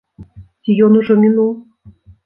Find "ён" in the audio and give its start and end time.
0.87-0.91